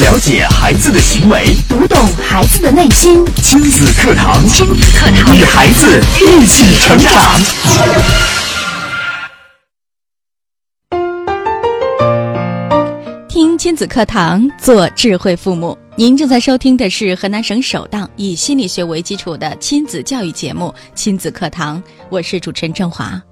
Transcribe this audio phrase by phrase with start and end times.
[0.00, 3.22] 了解孩子的行为，读懂孩子的内心。
[3.36, 7.12] 亲子课堂，亲子课堂，与孩子一起成长。
[13.28, 15.76] 听亲子课堂，做智慧父母。
[15.96, 21.76] 您正在收听的是河南省首档以心理学为基础的亲子教育节目《亲子课堂》，
[22.08, 23.22] 我是主持人郑华。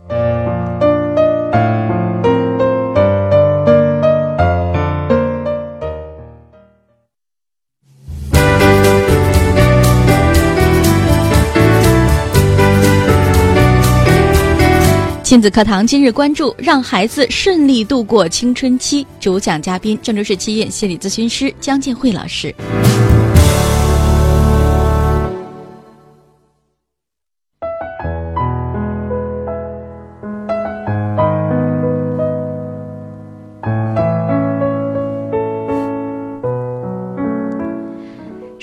[15.28, 19.06] 亲子课堂今日关注：让孩子顺利度过青春期。
[19.20, 22.50] 主讲嘉宾：郑州市七院心理咨询师江建慧老师。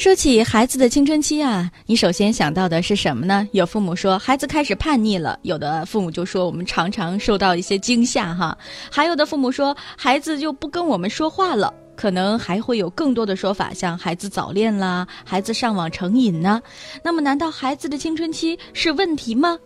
[0.05, 3.49] 说起孩子的青春期啊，你首先想到的是什么呢？
[3.54, 8.55] 有父母说孩子开始叛逆了，有的父母就说我们常常受到一些惊吓哈，
[8.91, 16.62] 还有的父母说孩子就不跟我们说话了，可能还会有更多的说法，像孩子早恋啦，孩子上网成瘾呢。
[17.04, 19.57] 那么，难道孩子的青春期是问题吗？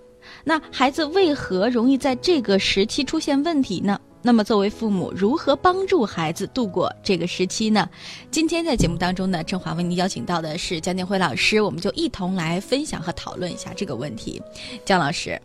[0.45, 3.99] 那孩子为何容易在这个时期出现问题呢？
[4.21, 7.89] 那么，作为父母，如何帮助孩子度过这个时期呢？
[8.29, 14.41] 今天在节目当中呢，郑华为您邀请到的是江建辉老师，我们就一同来分享和讨论一下这个问题。
[14.83, 15.41] 江老师，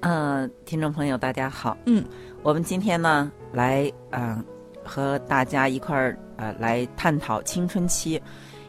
[0.00, 1.76] 呃，听众朋友，大家好。
[1.86, 2.04] 嗯，
[2.44, 4.44] 我们今天呢，来啊、呃
[4.84, 8.20] 和大家一块儿呃来探讨青春期，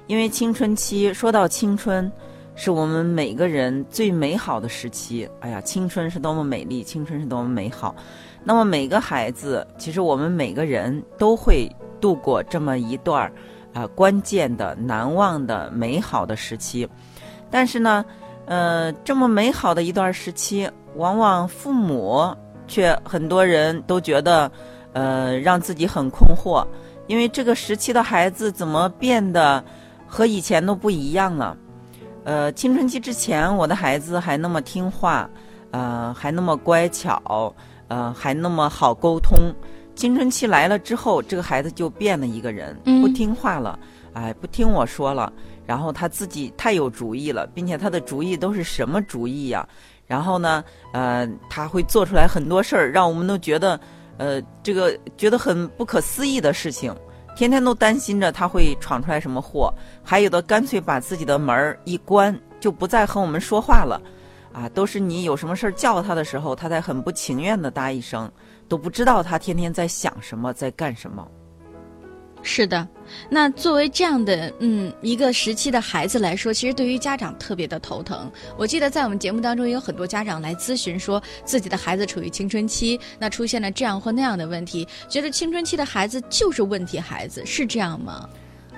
[0.05, 2.11] 因为青春期说到青春，
[2.55, 5.27] 是我们每个人最美好的时期。
[5.39, 7.95] 哎呀，青春是多么美丽，青春是多么美好。
[8.43, 13.33] 那么每个孩子，其实我们每个人都会度过这么一段儿
[13.73, 16.87] 啊、关键的、难忘的、美好的时期。
[17.49, 18.05] 但是呢，
[18.45, 22.35] 呃，这么美好的一段时期，往往父母
[22.67, 24.51] 却很多人都觉得，
[24.93, 26.65] 呃，让自己很困惑，
[27.07, 29.63] 因为这个时期的孩子怎么变得
[30.05, 31.57] 和以前都不一样了？
[32.23, 35.29] 呃，青春期之前，我的孩子还那么听话，
[35.71, 37.53] 呃，还那么乖巧，
[37.89, 39.37] 呃，还那么好沟通。
[39.95, 43.77] 青春期来了之后，这个孩子就变了一个人，嗯不听话了，
[44.13, 45.31] 哎，不听我说了。
[45.65, 49.67] 然后他自己太有主意了，并且他的主意都是什么主意呀、
[50.07, 53.79] 然后呢，呃，他会做出来很多事儿，让我们都觉得，
[54.17, 56.93] 呃，这个觉得很不可思议的事情，
[57.35, 59.73] 天天都担心着他会闯出来什么祸。
[60.03, 64.01] 还有的干脆把自己的门儿一关，就不再和我们说话了，
[64.51, 68.31] 啊，都是你有什么事儿叫他的时候，他才很不情愿的答一声，
[68.67, 71.27] 都不知道他天天在想什么，在干什么。
[72.45, 72.85] 是的，
[73.29, 78.29] 那作为这样的嗯一个时期的孩子来说，其实对于家长特别的头疼。
[78.57, 88.29] 我记得在我们节目当中，也有很多家长来咨询说，自己的孩子处于青春期，那出现了这样或那样的问题，觉得青春期的孩子就是问题孩子，是这样吗？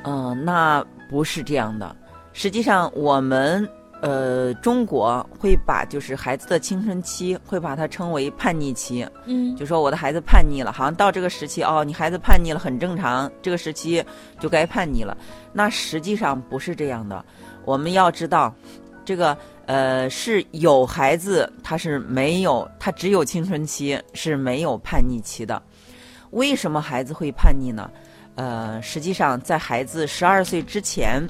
[0.03, 1.95] 嗯、那不是这样的。
[2.33, 3.67] 实际上，我们
[4.05, 14.03] 呃中国会把就是孩子的青春期会把它称为叛逆期，嗯就说我的孩子叛逆了，好像到这个时期哦，你孩子叛逆了很正常，这个时期
[14.39, 15.17] 就该叛逆了。
[15.51, 17.25] 那实际上不是这样的，
[17.65, 18.53] 我们要知道，
[19.03, 19.35] 这个
[19.65, 25.59] 呃是有孩子他是没有，他只有青春期是没有叛逆期的。
[26.29, 27.89] 为什么孩子会叛逆呢？
[28.35, 31.25] 呃，实际上在孩子十二岁之前，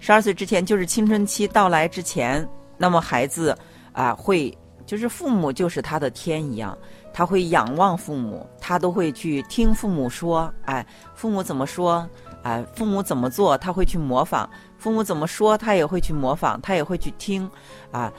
[0.00, 2.46] 十二岁之前就是青春期到来之前，
[2.76, 3.56] 那么孩子
[3.92, 4.56] 啊、会
[4.86, 6.76] 就是父母就是他的天一样，
[7.12, 10.84] 他会仰望父母，他都会去听父母说，哎，
[11.14, 12.08] 父母怎么说，
[12.42, 17.48] 哎，父母怎么做，他会去模仿，父母怎么说，他也会去模仿，他也会去听，
[17.92, 18.12] 啊，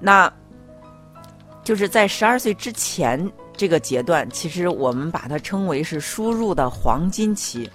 [0.00, 0.32] 那
[1.62, 7.70] 就是在十二岁之前这个阶段，其实我们把它称为是输入的黄金期，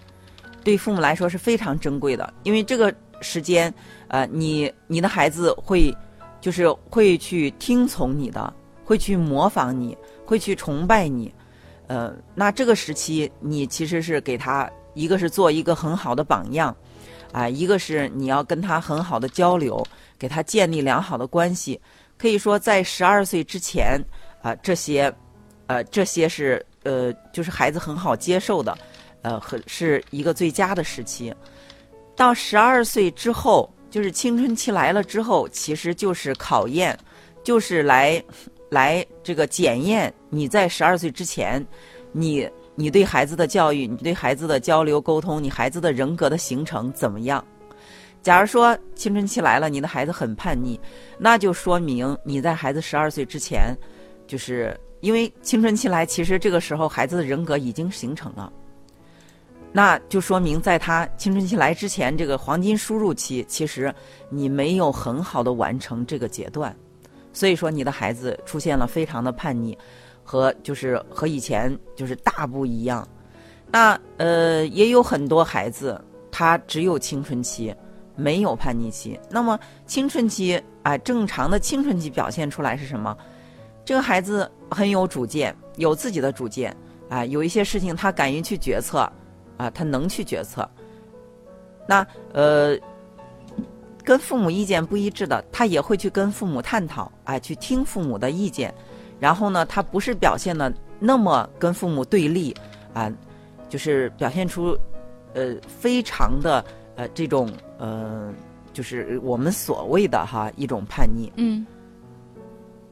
[0.63, 2.93] 对父母来说是非常珍贵的，因为这个
[3.25, 3.73] 时间，
[4.07, 5.91] 呃，你你的孩子会
[6.39, 8.53] 就是会去听从你的，
[8.85, 11.33] 会去模仿你，会去崇拜你，
[11.87, 16.73] 呃，那这个时期你其实是给他一个是做一个很好的榜样，
[17.31, 19.83] 啊、一个是你要跟他很好的交流，
[20.19, 21.81] 给他建立良好的关系。
[22.17, 23.99] 可以说，在十二岁之前，
[24.41, 25.13] 啊、这些，
[25.67, 28.77] 呃，这些是呃，就是孩子很好接受的，
[29.21, 31.33] 呃，很是一个最佳的时期。
[32.15, 36.97] 到十二岁之后，就是青春期来了之后，其实就是考验，
[37.43, 38.23] 就是来
[38.69, 41.65] 来这个检验你在十二岁之前，
[42.11, 47.45] 你你对孩子的教育，你对孩子的交流沟通，你孩子的人格的形成怎么样？
[48.21, 50.79] 假如说青春期来了，你的孩子很叛逆，
[51.19, 53.75] 那就说明你在孩子十二岁之前，
[54.25, 58.51] 就是因为青春期来，其实这个时候孩子的人格已经形成了，
[59.75, 63.93] 那就说明在他青春期来之前，这个黄金输入期，其实
[64.29, 66.73] 你没有很好的完成这个阶段，
[67.33, 69.77] 所以说你的孩子出现了非常的叛逆，
[70.23, 73.05] 和就是和以前就是大不一样。
[73.69, 76.01] 那呃，也有很多孩子
[76.31, 77.75] 他只有青春期。
[78.17, 83.13] 没有叛逆期，那么青春期啊，正常的青春期表现出来是什么？
[83.83, 86.73] 这个孩子很有主见，有自己的主见
[87.09, 89.11] 啊，有一些事情他敢于去决策
[89.57, 90.69] 啊，他能去决策。
[91.87, 92.77] 那呃，
[94.03, 98.73] 跟父母意见不一致的，他也会去跟父母探讨，哎，去听父母的意见。
[99.19, 102.55] 然后呢，他不是表现的那么跟父母对立
[102.93, 103.11] 啊，
[103.69, 104.77] 就是表现出
[105.33, 106.63] 呃非常的。
[106.97, 108.33] 呃，这种呃，
[108.71, 111.29] 就是我们所谓的哈一种叛逆。
[111.35, 111.67] 嗯。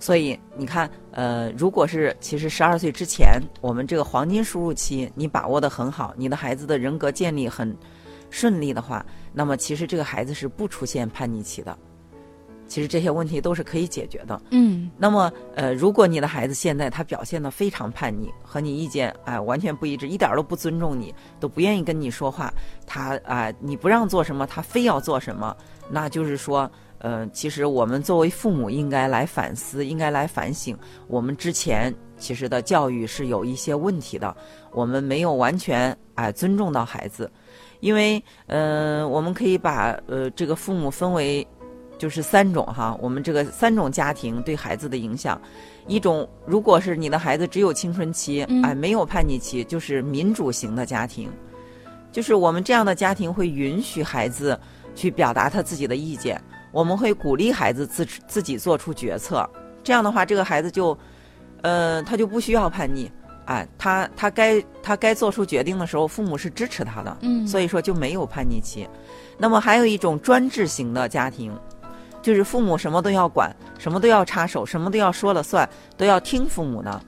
[0.04, 7.74] 所以你看，呃，如果是其实十二岁之前，我们这个黄金输入期你把握的很好，你的孩子的人格建立很
[8.30, 11.78] 顺利的话，那么其实这个孩子是不出现叛逆期的。
[12.68, 14.42] 其实这些问题都是可以解决的。
[14.52, 14.92] 嗯。
[14.98, 22.54] 那么，呃，如果你的孩子现在他表现的非常叛逆，和你意见哎完全不一致，一点都不尊重你，都不愿意跟你说话，
[22.86, 25.56] 他啊你不让做什么，他非要做什么，
[25.90, 26.70] 那就是说，
[27.04, 30.76] 呃，其实我们作为父母应该来反思，应该来反省，
[31.08, 34.36] 我们之前其实的教育是有一些问题的，
[34.72, 37.30] 我们没有完全哎尊重到孩子，
[37.82, 41.46] 因为，呃，我们可以把呃这个父母分为。
[41.96, 45.40] 就是三种哈，我们这个三种家庭对孩子的影响，
[45.88, 51.30] 一种如果是你的孩子只有青春期，哎，没有叛逆期，就是民主型的家庭，
[52.12, 54.60] 就是我们这样的家庭会允许孩子
[54.96, 56.42] 去表达他自己的意见，
[56.74, 59.50] 我们会鼓励孩子自自己做出决策，
[59.82, 60.98] 这样的话，这个孩子就，
[61.62, 63.10] 呃，他就不需要叛逆，
[63.46, 68.90] 哎，他他该他该做出决定的时候，父母是支持他的，嗯，所以说就没有叛逆期。
[69.38, 71.58] 那么还有一种专制型的家庭。
[72.22, 77.02] 就是父母什么都要管，什么都要插手，什么都要说了算，都要听父母的。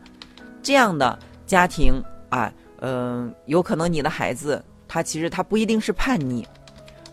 [0.62, 1.18] 这样的
[1.48, 2.52] 家庭啊，
[2.82, 6.46] 嗯，有可能你的孩子他其实他不一定是叛逆，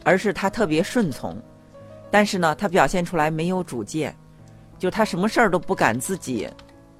[0.02, 1.40] 而是他特别顺从，
[2.12, 4.16] 但是呢，他表现出来没有主见，
[4.78, 6.48] 就他什么事儿都不敢自己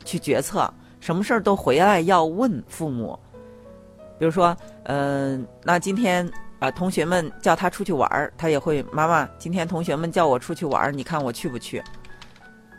[0.05, 0.69] 去决策，
[0.99, 3.17] 什么事儿都回来要问父母。
[4.19, 6.29] 比如说，嗯，那今天。
[6.63, 8.85] 啊，同学们叫他出去玩儿，他也会。
[8.93, 11.83] 妈妈，今天同学们叫我出去玩儿，你看我去不去？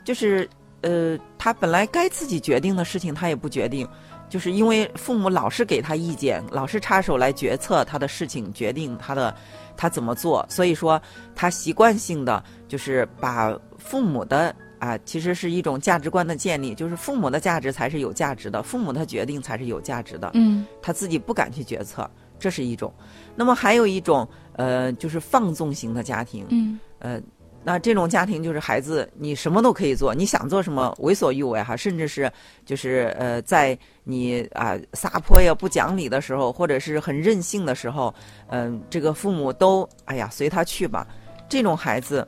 [0.05, 0.49] 就是，
[0.83, 3.85] 呃，他本来该自己决定的事情，他也不决定，
[4.33, 9.31] 就是因为父母老是给他意见，老是插手来决策他的事情，决定他的
[9.77, 10.43] 他怎么做。
[10.49, 10.99] 所以说，
[11.35, 20.31] 他习惯性的就是把父母的啊，其实是一种价值观的建立，就是父母的价值才是有价值的，父母的决定才是有价值的。
[20.33, 22.09] 嗯，他自己不敢去决策。
[22.39, 22.91] 这是一种，
[23.35, 26.43] 那么还有一种，呃，就是放纵型的家庭。
[26.49, 27.21] 嗯，呃，
[27.63, 32.31] 那这种家庭就是孩子你什么都可以做，你想做什么为所欲为哈，甚至是
[32.65, 38.13] 就是呃，在你啊撒泼呀、不讲理的时候，或者是很任性的时候，
[38.47, 41.07] 嗯，这个父母都哎呀随他去吧。
[41.47, 42.27] 这种孩子，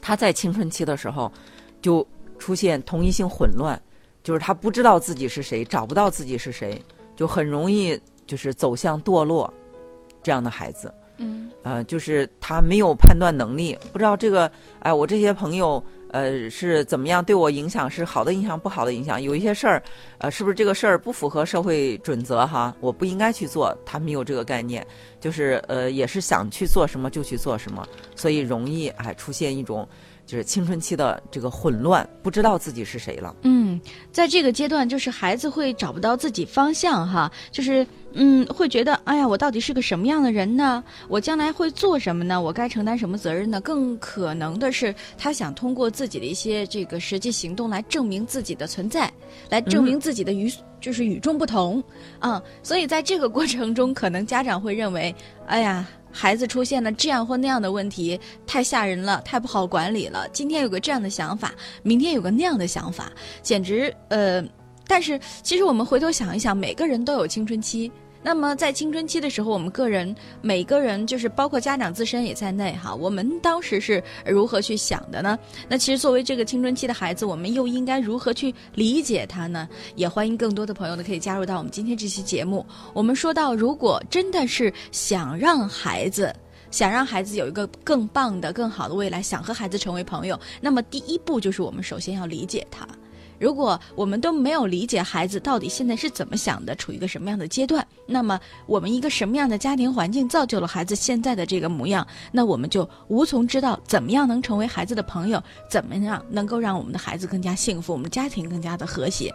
[0.00, 1.30] 他在青春期的时候
[1.80, 2.06] 就
[2.38, 3.80] 出现同一性混乱，
[4.22, 6.82] 就是他不知道自己是谁，找不到自己是谁，
[7.14, 7.98] 就很容易。
[8.26, 9.48] 就是走向堕落，
[10.20, 19.82] 这样的孩子，嗯，呃，就是他没有判断能力，不知道这个，哎，我这些朋友，呃，是怎么样对我影响，是好的影响，不好的影响，有一些事儿，
[20.18, 22.74] 呃，是不是这个事儿不符合社会准则哈？
[22.80, 24.86] 我不应该去做，他没有这个概念，
[25.20, 29.88] 就是呃，也是想去做什么就去做什么，所以容易哎出现一种。
[30.26, 33.34] 就是青春期的这个混乱，不知道自己是谁了。
[33.42, 33.80] 嗯，
[34.10, 40.82] 在这个阶段，就是孩子会找不到自己方向，哈，就是嗯，会觉得，哎呀，我到底是个什么样的人呢？
[41.08, 42.40] 我将来会做什么呢？
[42.42, 43.60] 我该承担什么责任呢？
[43.60, 49.08] 更可能的是，他想通过自己的一些这个实际行动来证明自己的存在，
[49.48, 51.82] 来证明自己的与就是与众不同
[52.18, 52.42] 嗯。
[52.62, 55.14] 所以在这个过程中，可能家长会认为，
[55.46, 55.86] 哎呀。
[56.16, 60.26] 孩子出现了这样或那样的问题，太吓人了，太不好管理了。
[60.32, 64.42] 今天有个这样的想法，明天有个那样的想法，简直呃。
[64.88, 67.90] 但是其实我们回头想一想，每个人都有青春期，
[68.26, 75.38] 那么在青春期的时候，我们个人每个人就是包括家长自身也在内哈，我们当时是如何去想的呢？
[75.68, 79.68] 那其实作为这个青春期的孩子，我们又应该如何去理解他呢？
[79.94, 82.66] 也欢迎更多的朋友呢可以加入到我们今天这期节目。
[82.92, 86.34] 我们说到，如果真的是想让孩子。
[86.72, 92.86] 想让孩子有一个更棒的、更好的未来，想和孩子成为朋友，那么第一步就是我们首先要理解他。
[93.38, 109.34] 如果我们都没有理解孩子到底现在是怎么想的，处于一个什么样的阶段，那么我们一个什么样的家庭环境造就了孩子现在的这个模样，那我们就无从知道怎么样能成为孩子的朋友，怎么样能够让我们的孩子更加幸福，我们家庭更加的和谐。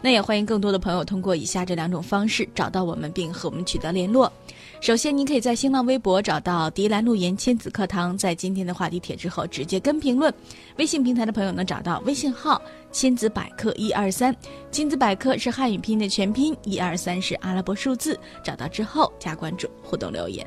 [0.00, 4.32] 那也欢迎更多的朋友通过以下这两种方式找到我们，并和我们取得联络。
[4.80, 10.32] 首先，您可以在新浪微博找到“迪兰路言亲子课堂”，在今天的话题帖之后直接跟评论。
[10.76, 14.34] 微信平台的朋友能找到微信号“亲子百科一二三”，
[14.70, 18.18] 亲子百科是汉语拼音的全拼，一二三是阿拉伯数字。
[18.44, 20.46] 找到之后加关注，互动留言。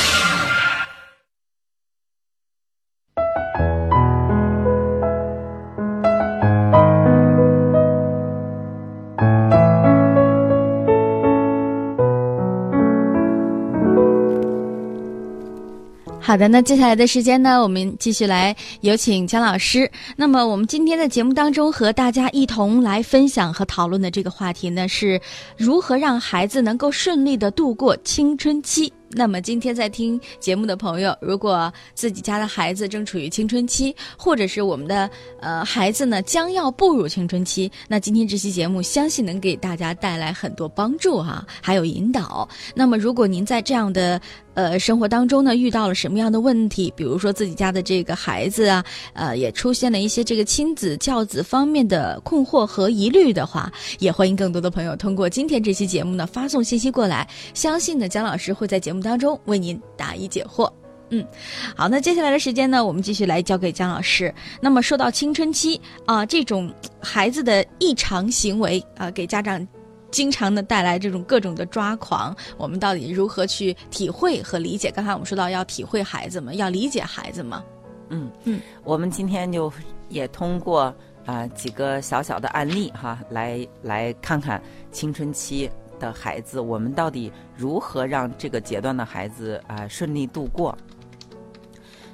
[16.31, 19.91] 好的，那接下来的时间呢，我们继续来有请姜老师。
[20.15, 25.19] 那么，我们今天的节目当中和大家一同来分享和讨论的这个话题呢，是
[25.57, 28.93] 如何让孩子能够顺利的度过青春期。
[29.13, 35.09] 那么今天在听节目的朋友，如果自己家的孩子正处于青春期，或者是我们的
[35.41, 42.47] 呃孩子呢将要步入青春期，那今天这期节目相信能给大家带来很多帮助哈，还有引导。
[42.73, 44.21] 那么如果您在这样的
[44.53, 60.71] 呃生活当中呢遇到了什么样的问题，比如说自己家的这个孩子啊，呃也出现了一些这个亲子教子方面的困惑和疑虑的话，也欢迎更多的朋友通过今天这期节目呢发送信息过来，相信呢姜老师会在节目当中为您答疑解惑。
[61.13, 61.27] 嗯，
[61.75, 64.33] 好，那接下来的时间呢，我们继续来交给姜老师。
[64.61, 69.67] 那么说到青春期啊，这种孩子的异常行为啊，给家长
[70.11, 74.91] 经常的带来这种各种的抓狂，我们到底如何去体会和理解？
[74.91, 77.61] 刚才我们说到要体会孩子们，要理解孩子们。
[78.09, 79.71] 嗯嗯，我们今天就
[80.09, 80.93] 也通过
[81.25, 90.77] 啊、几个小小的案例哈，来来看看青春期的孩子，我们到底如何让这个阶段的孩子啊、顺利度过。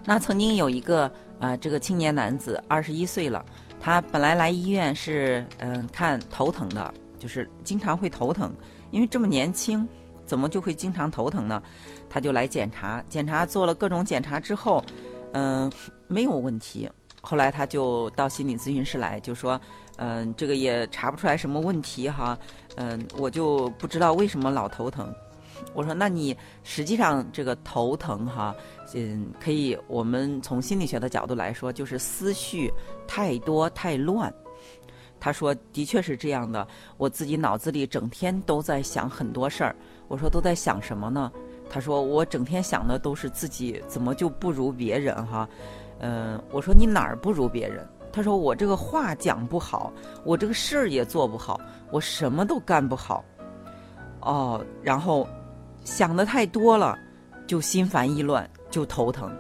[0.06, 3.44] 那曾经有一个啊、这个青年男子二十一岁了，
[3.80, 8.54] 他本来来医院是嗯、看头疼的，就是经常会头疼，
[8.92, 9.88] 因为这么年轻，
[10.26, 11.62] 怎么就会经常头疼呢？
[12.10, 14.84] 他就来检查，检查做了各种检查之后，
[15.34, 15.72] 嗯、
[16.08, 16.90] 没有问题。
[17.22, 19.60] 后来他就到心理咨询室来，就说，
[19.98, 22.38] 嗯、这个也查不出来什么问题哈，
[22.78, 25.14] 嗯、我就不知道为什么老头疼。
[25.74, 28.56] 我说，那你实际上这个头疼哈，
[28.94, 32.72] 嗯，可以我们从心理学的角度来说，就是思绪
[33.08, 34.34] 太多太乱。
[35.20, 39.76] 他说，的确是这样的，我自己脑子里整天都在想很多事儿。
[40.08, 41.32] 我说，都在想什么呢？
[41.70, 45.48] 他说，我整天想的都是自己怎么就不如别人哈。
[46.00, 47.86] 嗯，我说你哪儿不如别人？
[48.12, 49.92] 他说我这个话讲不好，
[50.24, 51.60] 我这个事儿也做不好，
[51.92, 53.24] 我什么都干不好。
[54.22, 55.28] 哦，然后
[55.84, 56.98] 想的太多了，
[57.46, 59.32] 就心烦意乱，就头疼。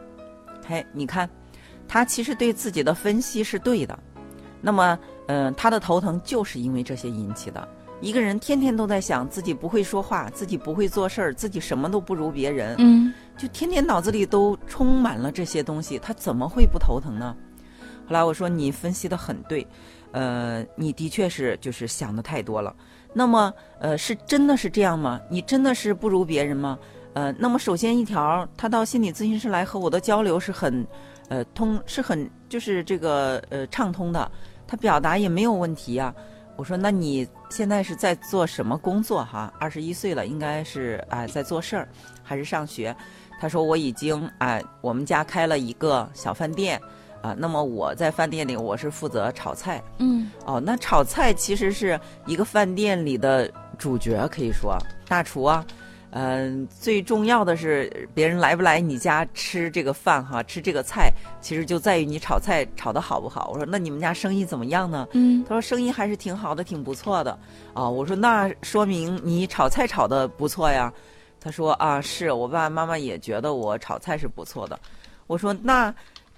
[0.65, 1.29] 嘿，你看，
[1.87, 3.97] 他其实对自己的分析是对的。
[4.59, 7.67] 那么，嗯、他的头疼就是因为这些引起的。
[7.99, 12.75] 一个人天天都在想自己不会说话，自己不会做事儿，自己什么都不如别人。
[12.79, 17.35] 嗯就天天脑子里都充满了这些东西，他怎么会不头疼呢？
[18.07, 19.65] 后来我说你分析的很对，
[20.11, 22.75] 呃，你的确是就是想的太多了。
[23.13, 25.19] 那么，呃，是真的是这样吗？
[25.29, 26.79] 你真的是不如别人吗？
[27.13, 30.85] 呃，那么首先一条，他到心理咨询室来和我的交流是很，
[31.29, 34.31] 呃，通是很就是这个呃畅通的，
[34.67, 36.13] 他表达也没有问题呀、
[36.57, 39.53] 我说那你现在是在做什么工作哈？
[39.59, 41.87] 二十一岁了，应该是啊、在做事儿
[42.21, 42.95] 还是上学？
[43.39, 46.81] 他说我已经啊、我们家开了一个小饭店
[47.21, 50.61] 啊、那么我在饭店里我是负责炒菜嗯哦。
[50.63, 55.65] 那炒菜其实是一个饭店里的主角，可以说大厨啊。
[56.11, 61.11] 嗯、最重要的是别人来不来你家吃这个饭哈，吃这个菜，
[61.41, 63.49] 其实就在于你炒菜炒的好不好。
[63.51, 65.07] 我说那你们家生意怎么样呢？
[65.11, 67.37] 嗯他说生意还是挺好的，挺不错的。
[67.73, 70.91] 啊，我说那说明你炒菜炒的不错呀。
[71.39, 74.79] 他说啊，是我爸爸妈妈也觉得我炒菜是不错的。
[75.27, 75.93] 我说那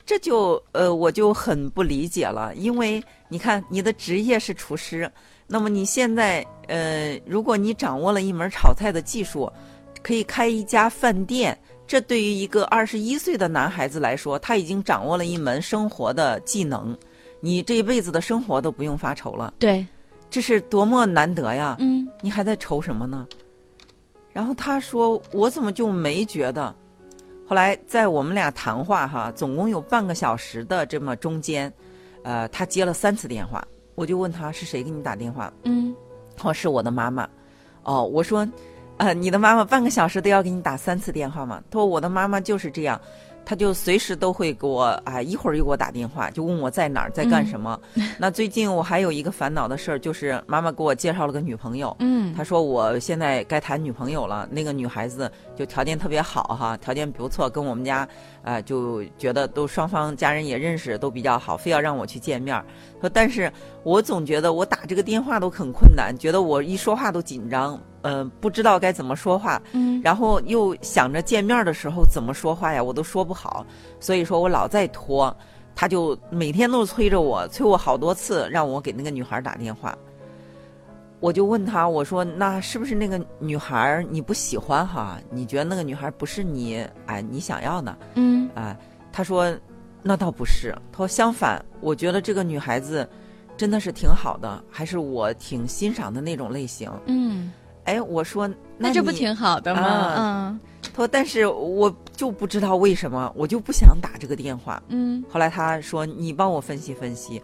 [0.06, 5.10] 这就呃我就很不理解了，因为你看你的职业是厨师，
[5.50, 9.52] 那么你现在呃如果你掌握了一门炒菜的技术，
[10.04, 11.58] 可以开一家饭店。
[11.88, 16.96] 这对于一个二十一岁的男孩子来说，他已经掌握了一门生活的技能，
[17.40, 19.84] 你这一辈子的生活都不用发愁了，对，
[20.30, 21.76] 这是多么难得呀！
[21.80, 23.28] 嗯你还在愁什么呢？
[24.32, 26.74] 然后他说：“我怎么就没觉得？”
[27.50, 31.74] 后来在我们俩谈话哈，总共有半个小时的这么中间，
[32.24, 33.68] 呃，他接了三次电话，
[34.00, 35.52] 我就问他是谁给你打电话？
[35.64, 35.94] 嗯
[36.38, 37.28] 他说是我的妈妈。
[37.84, 38.48] 哦，我说，
[38.96, 41.62] 呃，你的妈妈半个小时都要给你打三次电话吗？
[41.70, 42.98] 他说我的妈妈就是这样，
[43.44, 47.78] 她就随时都会给我啊、一会儿又给我打电话，就问我在哪儿，在干什么。
[48.18, 51.94] 那最近我还有一个烦恼的事儿，就是妈妈给我介绍了个女朋友。
[52.00, 58.08] 嗯，她说我现在该谈女朋友了，那个女孩子就条件特别好哈，条件不错，跟我们家，
[58.44, 62.66] 呃，就觉得都双方家人也认识，都比较好，非要让我去见面儿。
[63.02, 63.52] 说但是
[63.84, 73.66] 我总觉得我打这个电话都很困难，觉得我一说话都紧张，呃，不知道该怎么说话，嗯然后又想着见面的时候怎么说话呀，我都说不好，
[74.00, 75.36] 所以说我老在拖。
[75.76, 79.98] 他就每天都催着我，催我好多次，让我给那个女孩打电话。
[81.20, 85.20] 我就问他，我说那是不是那个女孩你不喜欢哈？
[85.30, 88.76] 你觉得那个女孩不是你哎你想要的嗯啊？
[89.12, 89.54] 他说
[90.02, 93.08] 那倒不是，他说相反，我觉得这个女孩子
[93.58, 96.90] 真的是挺好的，还是我挺欣赏的那种类型。
[97.06, 97.52] 嗯，
[97.84, 100.16] 哎，我说那这不挺好的吗？
[100.18, 104.82] 嗯他说但是我就不知道为什么，我就不想打这个电话。
[104.88, 107.42] 嗯后来他说：“你帮我分析分析。”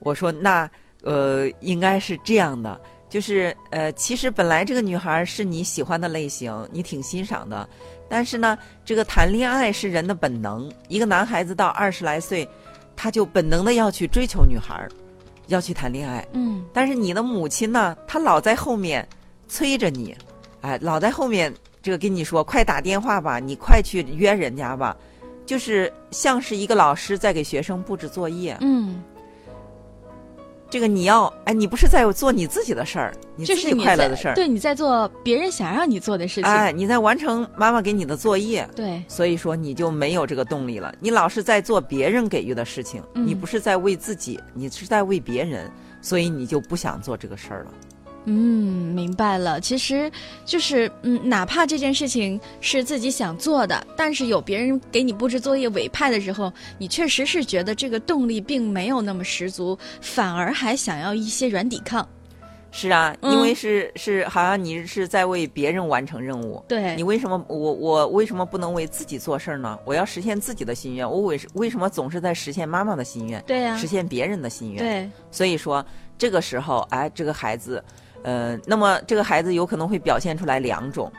[0.00, 0.68] 我说：“那
[1.02, 2.80] 呃，应该是这样的，
[3.12, 7.68] 就是呃，其实本来这个女孩是你喜欢的类型，你挺欣赏的，
[8.08, 10.72] 但是呢，这个谈恋爱是人的本能。
[10.88, 12.48] 一个男孩子到二十来岁，
[12.96, 14.88] 他就本能的要去追求女孩，
[15.48, 16.26] 要去谈恋爱。
[16.32, 19.06] 嗯但是你的母亲呢，她老在后面
[19.46, 20.16] 催着你，
[20.62, 21.52] 哎，老在后面
[21.82, 24.96] 这个跟你说，快打电话吧，你快去约人家吧，
[25.44, 28.56] 就是像是一个老师在给学生布置作业。
[28.62, 29.02] 嗯，
[30.72, 36.44] 这个你要，哎，你不是在做你自己的事儿，你自己这是你快乐的事儿，对，你在做别人想让你做的事情。
[36.44, 38.66] 哎，你在完成妈妈给你的作业。
[38.74, 47.72] 对，所以说你就没有这个动力了，你老是在做别人给予的事情，嗯你不是在为自己，你是在为别人，所以你就不想做这个事儿了。
[48.24, 49.60] 嗯，明白了。
[49.60, 50.10] 其实
[50.44, 62.06] 就是，嗯，哪怕这件事情是自己想做的，但是有别人给你布置作业委派的时候，你确实是觉得这个动力并没有那么十足，反而还想要一些软抵抗。
[62.74, 66.64] 是啊，嗯因为是是，好像你是在为别人完成任务。
[66.66, 69.78] 对你，为什么我我为什么不能为自己做事儿呢？
[69.84, 74.78] 我要实现自己的心愿，我为为什么总是在实现妈妈的心愿，对呀、实现别人的心愿？
[74.82, 75.84] 对，所以说
[76.16, 77.84] 这个时候，哎，这个孩子，
[78.22, 81.10] 呃，那么这个孩子有可能会表现出来两种，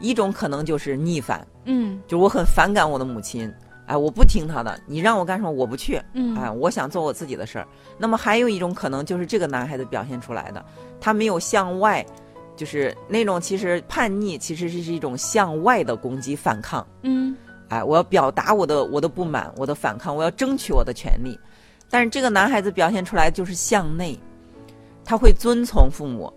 [0.00, 3.52] 一种可能就是逆反，嗯就是我很反感我的母亲，
[3.86, 7.66] 哎，我不听她的，你让我干什么我不去，嗯，哎，我想做我自己的事儿。
[7.98, 10.64] 那么还有一种可能就是这个男孩子表现出来的，
[11.00, 12.04] 他没有向外，
[12.56, 16.86] 就是那种其实叛逆，其实是一种向外的攻击反抗。
[17.02, 17.36] 嗯
[17.68, 21.38] 哎，我要表达我的我的不满，我的反抗，我要争取我的权利。
[21.88, 24.18] 但是这个男孩子表现出来就是向内，
[25.04, 26.32] 他会遵从父母，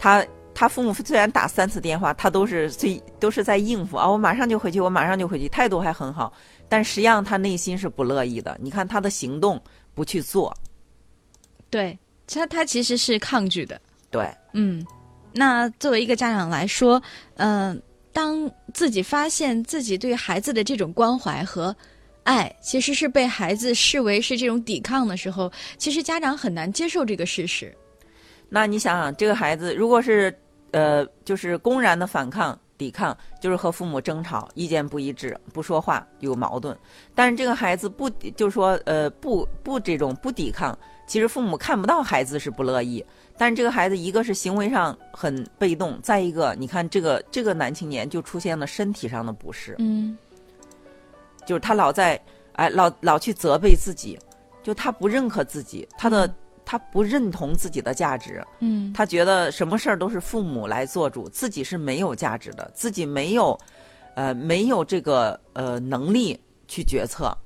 [0.00, 6.32] 他他父母虽然打三次电话，他都是最都是在应付啊，我马上就回去，我马上就回去，态度还很好，
[6.70, 8.56] 但实际上他内心是不乐意的。
[8.62, 9.62] 你看他的行动
[9.94, 10.56] 不去做，
[11.68, 13.78] 对，他他其实是抗拒的。
[14.10, 14.82] 对，嗯，
[15.34, 17.00] 那作为一个家长来说，
[17.36, 21.76] 嗯、当自己发现自己对孩子的这种关怀和
[22.22, 27.76] 爱，其实是被孩子视为是这种抵抗的时候，其实家长很难接受这个事实。
[28.50, 30.36] 那你想想，这个孩子如果是
[30.72, 36.76] 呃，就是公然的反抗、抵抗，就是和父母争吵，意见不一致，不说话，有矛盾。
[37.14, 43.04] 但是这个孩子不，就是说呃，不不这种不抵抗，其实父母看不到孩子是不乐意。
[43.38, 50.18] 但是这个孩子，一个是行为上很被动，再一个，你看这个这个男青年就出现了身体上的不适，嗯
[51.46, 54.18] 就是他老在哎老老去责备自己，
[54.62, 56.32] 就他不认可自己，他的、
[56.70, 58.92] 他不认同自己的价值，嗯。
[58.92, 63.58] 他觉得什么事儿都是父母来做主，自己是没有价值的，自己没有，
[64.14, 67.36] 呃，没有这个呃能力去决策，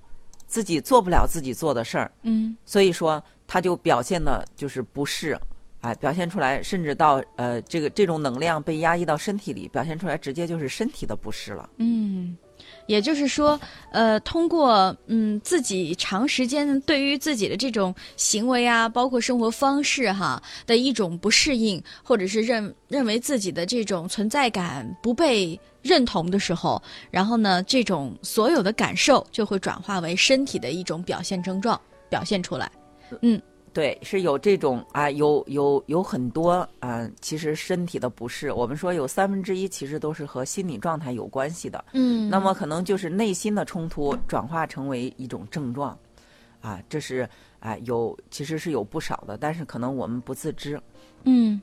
[0.47, 2.55] 自己做不了自己做的事儿，嗯。
[2.67, 5.41] 所以说他就表现的就是不适，
[5.81, 11.71] 哎，表现出来，甚至到呃这个这种能量被压抑到身体里，表现出来直接就是身体的不适了。
[11.79, 12.37] 嗯，
[12.87, 13.59] 也就是说，
[13.91, 32.71] 呃，通过嗯自己长时间对于自己的这种行为啊，包括生活方式哈的一种不适应，或者是认认为自己的这种存在感不被认同的时候，然后呢，这种所有的感受就会转化为身体的一种表现症状表现出来。
[33.23, 33.41] 嗯
[33.75, 41.85] 对，是有这种啊，有有有很多啊，其实身体的不适，我们说有三分之一其实都是和心理状态有关系的。
[41.93, 45.99] 嗯那么可能就是内心的冲突转化成为一种症状，
[46.61, 50.81] 啊，这是啊有其实是有不少的，但是可能我们不自知。
[51.25, 51.61] 嗯，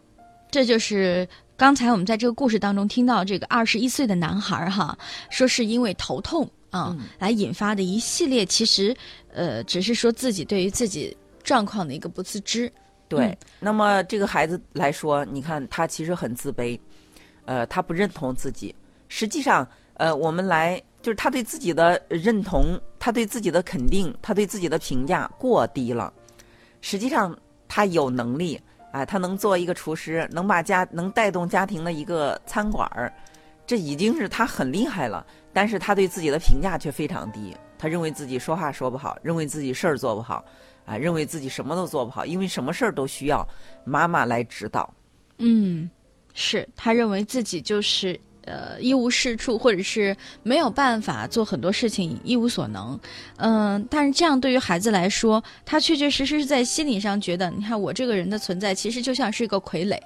[0.51, 4.97] 这就是刚才我们在这个故事当中听到这个二十一岁的男孩哈，
[5.29, 8.93] 说是因为头痛啊、嗯来引发的一系列，其实
[9.33, 12.71] 呃只是说自己对于自己状况的一个不自知。
[13.07, 16.79] 对，嗯那么这个孩子来说，你看他其实很自卑，
[17.45, 18.73] 呃，他不认同自己。
[19.09, 26.13] 实际上，呃，我们来就是他对自己的认同，他对自己的肯定，他对自己的评价过低了。
[26.79, 28.59] 实际上，他有能力，
[28.93, 33.11] 啊、他能做一个厨师，能把家能带动家庭的一个餐馆儿，
[33.67, 35.25] 这已经是他很厉害了。
[35.53, 40.45] 但是他对自己的评价却非常低，他认为自己说话说不好，认为自己事儿做不好，
[40.91, 43.47] 啊，认为自己什么都做不好，因为什么事儿都需要
[43.85, 44.93] 妈妈来指导。
[45.37, 45.89] 嗯，
[46.33, 52.99] 是他认为自己就是呃一无是处，或者是没有办法做很多事情，一无所能。
[53.37, 59.97] 嗯、但是这样对于孩子来说，他确确实实是在心理上觉得，你看我这个人的存在，其实就像是一个傀儡。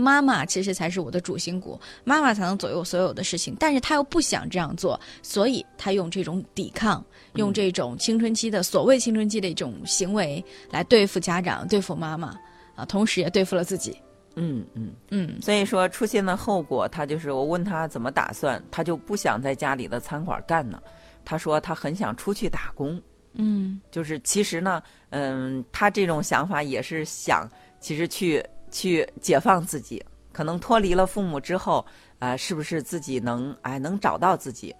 [0.00, 12.34] 妈妈其实才是我的主心骨，妈妈才能左右所有的事情，但是他又不想这样做，所以他用这种抵抗，用这种青春期的所谓青春期的一种行为来对付家长、对付妈妈
[12.74, 13.96] 啊，同时也对付了自己。
[14.36, 15.42] 嗯嗯，嗯。
[15.42, 20.82] 所以说出现的后果，他就是我问他怎么打算，他就不想在家里的餐馆干了。
[21.24, 23.00] 他说他很想出去打工，
[23.34, 23.80] 嗯。
[23.90, 27.46] 就是其实呢，嗯，他这种想法也是想，
[27.80, 30.02] 其实去去解放自己，
[30.32, 31.84] 可能脱离了父母之后，
[32.18, 34.74] 啊、是不是自己能哎能找到自己？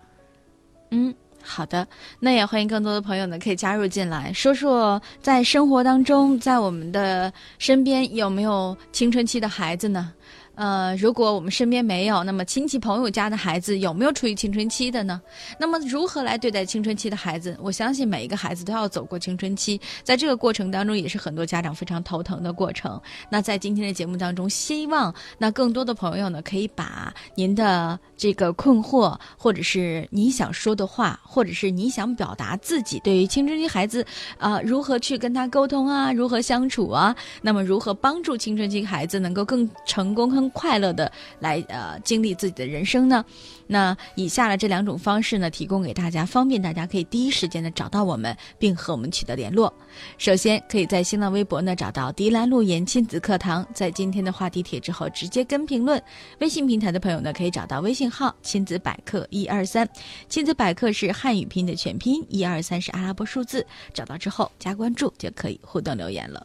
[0.91, 1.87] 嗯，好的，
[2.19, 10.13] 那也欢迎更多的朋友呢可以加入进来，说说在生活当中，在我们的身边有没有青春期的孩子呢？
[10.61, 15.19] 呃，如果我们身边没有，那么亲戚朋友家的孩子有没有处于青春期的呢？
[15.59, 17.57] 那么如何来对待青春期的孩子？
[17.63, 23.01] 我相信每一个孩子都要走过青春期，在这个过程当中，也是很多家长非常头疼的过程。
[23.31, 34.05] 那在今天的节目当中，希望那更多的朋友呢，可以把您的这个困惑，或者是你想说的话，或者是你想表达自己对于青春期孩子
[34.37, 43.25] 啊、如何去跟他沟通啊，如何相处啊，那么如何帮助青春期孩子能够更成功、更快乐的来呃经历自己的人生呢？
[43.67, 49.73] 那以下的这两种方式呢，提供给大家，方便大家可以第一时间的找到我们，并和我们取得联络。
[50.19, 56.03] 首先，可以在新浪微博呢找到迪兰路言亲子课堂，在今天的话题帖之后直接跟评论。
[56.41, 59.89] 微信平台的朋友呢，可以找到微信号“亲子百科一二三”，
[60.29, 63.65] 亲子百科是汉语拼音的全拼，一二三是阿拉伯数字。
[63.95, 66.45] 找到之后加关注就可以互动留言了。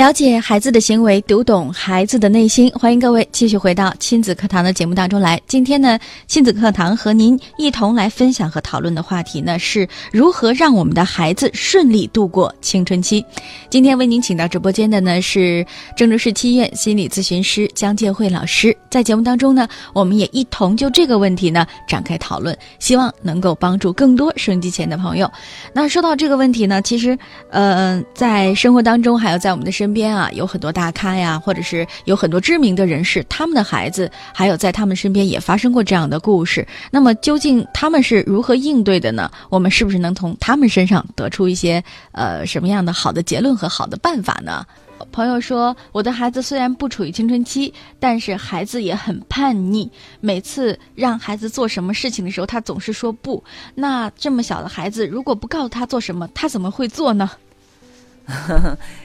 [0.00, 2.70] 了解孩子的行为，读懂孩子的内心。
[2.70, 5.38] 欢迎各位继续回到亲子课堂的节目当中来。
[5.46, 13.22] 今天呢，亲子课堂和您一同来分享和讨论的话题呢，是如何让我们的孩子顺利度过青春期。
[13.68, 18.74] 今天为您请到直播间的呢是郑州市七院心理咨询师江建慧老师。
[18.90, 25.30] 在节目当中呢，我们也一同就这个问题呢展开讨论，希望能够帮助更多收音机前的朋友。
[25.74, 27.18] 那说到这个问题呢，其实
[27.50, 36.64] 呃，在生活当中，还有在我们的身身边啊，有很多大咖呀，或者是有很多知名的人士，他们的孩子，还有在他们身边也发生过这样的故事。
[36.92, 39.28] 那么，究竟他们是如何应对的呢？
[39.48, 44.64] 我们是不是能从他们身上得出一些呃什么样的好的结论和好的办法呢？
[45.10, 49.90] 朋友说，我的孩子虽然不处于青春期，但是孩子也很叛逆。
[50.20, 53.42] 每次让孩子做什么事情的时候，他总是说不。
[53.74, 57.28] 那这么小的孩子，如果不告诉他做什么，他怎么会做呢？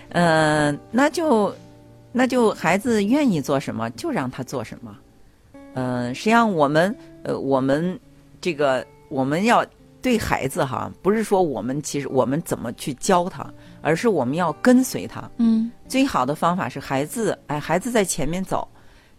[0.10, 1.54] 嗯， 那就
[2.12, 4.96] 那就孩子愿意做什么，就让他做什么。
[5.74, 8.00] 嗯，实际上我们呃，我们
[8.40, 9.66] 这个我们要
[10.02, 13.46] 对孩子哈，不是说我们其实我们怎么去教他，
[13.82, 15.30] 而是我们要跟随他。
[15.38, 18.68] 嗯最好的方法是孩子，哎，孩子在前面走，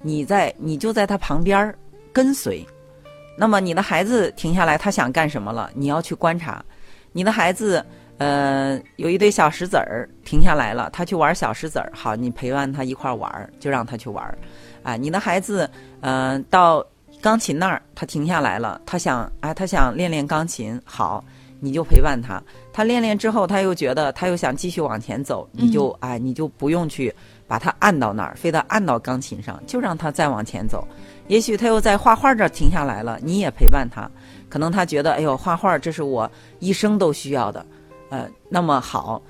[0.01, 1.77] 你在你就在他旁边儿
[2.13, 2.67] 跟随。
[3.39, 5.71] 那么你的孩子停下来，他想干什么了？
[5.75, 6.65] 你要去观察。
[7.13, 7.85] 你的孩子，
[8.19, 14.39] 呃，有一堆小石子儿停下来了，他去玩小石子儿，好，你陪伴他一块儿玩儿，就让他去玩儿。
[14.83, 15.69] 啊，你的孩子，
[16.01, 16.85] 嗯、到
[17.21, 21.23] 钢琴那儿，他停下来了，他想，啊，他想练练钢琴，好，
[21.61, 22.43] 你就陪伴他。
[22.73, 27.15] 他练练之后，他又觉得他又想继续往前走，你就，哎，你就不用去
[27.47, 30.87] 把他按到那儿，非得按到钢琴上，就让他再往前走。
[31.27, 34.09] 也许他又在画画这儿停下来了，你也陪伴他。
[34.49, 37.67] 可能他觉得，哎呦，画画这是我一生都需要的，
[38.09, 39.21] 呃，那么好，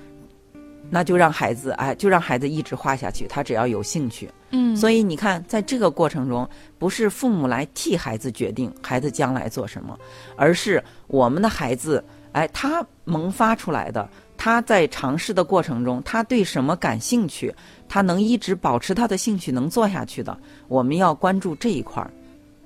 [0.89, 4.29] 那就让孩子，哎，就让孩子一直画下去，他只要有兴趣。
[4.51, 6.47] 嗯，所以你看，在这个过程中，
[6.79, 9.97] 不是父母来替孩子决定孩子将来做什么，
[10.37, 17.53] 而是我们的孩子，哎，他萌发出来的，他在尝试的过程中，他对什么感兴趣，
[17.89, 20.37] 他能一直保持他的兴趣，能做下去的，
[20.69, 22.09] 我们要关注这一块儿。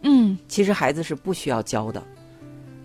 [0.03, 2.03] 嗯其实孩子是不需要教的，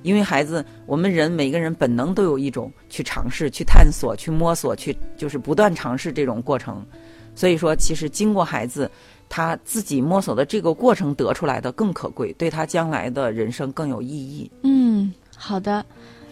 [0.06, 6.86] 因为孩子，我们人每个人本能都有一种去尝试、去探索、去摸索、去就是不断尝试这种过程。
[7.34, 8.88] 所以说，其实经过孩子
[9.28, 14.48] 他自己摸索的这个过程得出来的更可贵，对他将来的人生更有意义。
[14.62, 15.84] 嗯，好的，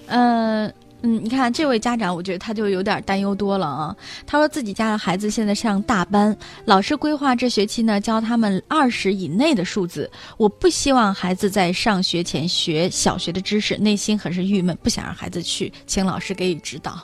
[0.07, 0.73] 嗯。
[1.07, 3.95] 嗯，你看这位家长，我觉得他就有点担忧多了啊。
[4.27, 10.11] 他说自己家的孩子现在上大班，老师规划这学期呢教他们二十以内的数字。
[10.39, 16.99] 我不希望孩子在上学前学小学的知识，内心很是郁闷，不想让孩子去，请老师给予指导。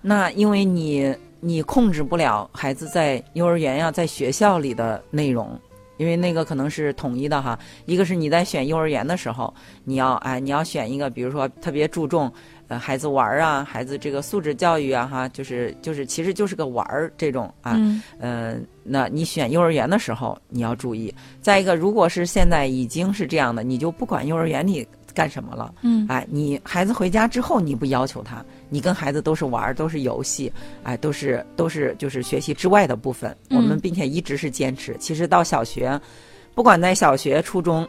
[0.00, 5.60] 那因为你你控制不了孩子在幼儿园呀、在学校里的内容，
[5.98, 7.58] 因为那个可能是统一的哈。
[7.84, 9.52] 一个是你在选幼儿园的时候，
[9.84, 12.32] 你要哎你要选一个，比如说特别注重
[12.68, 17.74] 呃孩子玩儿啊，孩子这个素质教育啊哈，就是就是其实就是个玩儿这种啊。
[17.76, 21.14] 嗯呃，那你选幼儿园的时候你要注意。
[21.40, 25.74] 再一个，如果是现在已经是这样的，你就不管幼儿园里干什么了。
[25.82, 33.30] 嗯哎，你孩子回家之后，你不要求他，你跟孩子都是玩儿，都是游戏，哎，都是都是就是学习之外的部分。
[33.50, 34.96] 嗯我们并且一直是坚持。
[34.98, 36.00] 其实到小学，
[36.54, 37.86] 不管在小学、初中、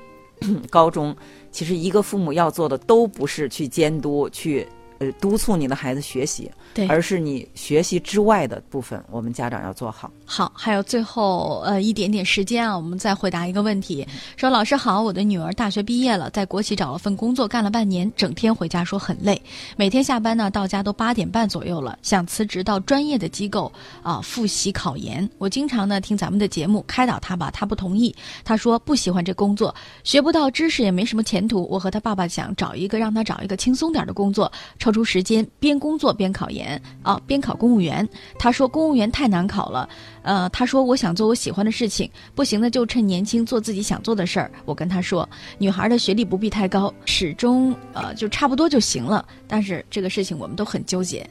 [0.69, 1.15] 高中，
[1.51, 4.67] 其实一个父母要做的都不是去监督、去
[4.99, 10.11] 呃督促你的孩子学习，对而是你学习之外的部分，我们家长要做好。
[10.25, 14.05] 好，还有最后呃一点点时间啊，我们再回答一个问题。
[14.37, 19.41] 说老师好，我的女儿大学毕业了，在国企找了份工作，干了半年，整天回家说很累，
[19.77, 25.27] 每天下班呢到家都八点半左右了，想辞职到专业的机构啊复习考研。
[25.37, 31.67] 我经常呢听咱们的节目开导她吧，她不同意，她说不喜欢这工作，学不到知识也没什么前途。
[31.69, 34.51] 我和她爸爸想找一个让她找一个轻松点的工作，
[34.85, 38.07] 抽出时间边工作边考研啊，边考公务员。
[38.37, 39.89] 他说公务员太难考了。
[40.21, 44.51] 呃，他说我想做我喜欢的事情，不行的就趁年轻做自己想做的事儿。
[44.63, 49.25] 我跟他说，女孩的学历不必太高，始终呃就差不多就行了。
[49.47, 51.27] 但是这个事情我们都很纠结，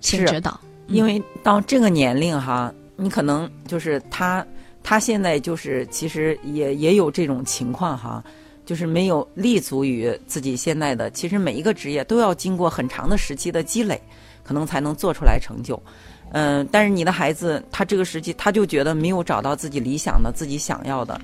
[0.00, 0.58] 请是指导。
[0.86, 4.42] 因为到这个年龄哈，你可能就是他，
[4.82, 8.24] 他现在就是其实也也有这种情况哈，
[8.68, 11.10] 就是没有立足于自己现在的。
[11.12, 13.98] 其实每一个职业都要经过很长的时期的积累，
[14.44, 15.82] 可能才能做出来成就。
[16.32, 21.18] 嗯、但是你的孩子他这个时期他就觉得没有找到自己理想的、自己想要的，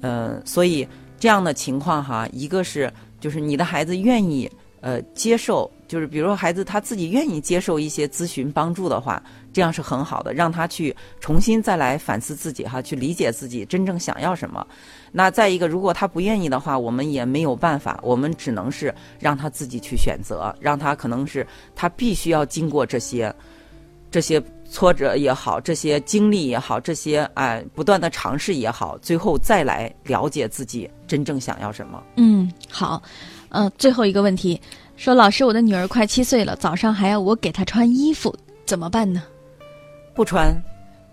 [0.00, 0.88] 嗯、所以
[1.20, 9.22] 这样的情况哈，一个是就是你的孩子愿意呃接受，就是比如说孩子他自己愿意接受一些咨询帮助的话，
[9.52, 14.66] 这样是很好的，让他去重新再来反思自己哈，去理解自己真正想要什么。
[15.12, 23.34] 那再一个，如果他不愿意的话，我们也没有办法，我们只能是让他自己去选择，让他可能是他必须要经过这些
[24.10, 32.02] 这些挫折也好，这些经历也好，这些哎、不断的尝试也好，最后再来了解自己真正想要什么。
[32.16, 33.00] 嗯，好，
[33.48, 34.60] 呃，最后一个问题，
[34.96, 39.22] 说老师，我的女儿快七岁了，早上还要我给她穿衣服，怎么办呢？
[40.14, 40.54] 不穿，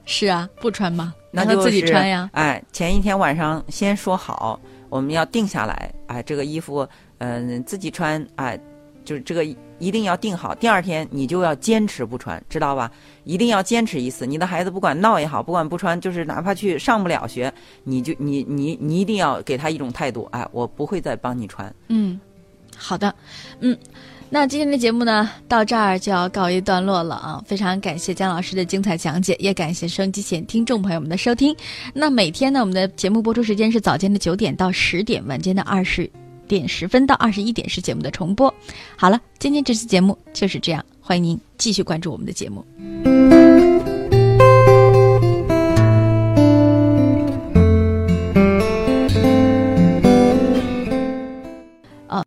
[0.06, 1.14] 是啊，不穿吗？
[1.30, 2.30] 那就是自己穿呀。
[2.34, 8.58] 哎，前一天晚上先说好，我们要定下来，哎，这个衣服，嗯、自己穿，哎，
[9.04, 9.44] 就是这个
[9.80, 12.90] 一定要定好，第二天你就要坚持不穿，知道吧？
[13.26, 14.26] 一定要坚持一次。
[14.26, 21.74] 你的孩子不管闹也好，不管不穿，就是哪怕去上不了学，你就你你你一定要给他一种态度，哎，我不会再帮你穿。
[21.90, 22.20] 嗯，
[22.78, 23.14] 好的，
[23.60, 23.78] 嗯。
[24.30, 27.44] 那今天的节目呢，到这儿就要告一段落了啊！
[27.46, 31.56] 非常感谢姜老师的精彩讲解，也感谢收音机前听众朋友们的收听。
[31.94, 36.10] 那每天呢，我们的节目播出时间是早间的九点到十点，晚间的二十
[36.48, 38.52] 点十分到二十一点是节目的重播。
[38.98, 43.13] 好了，今天这期节目就是这样，欢迎您继续关注我们的节目。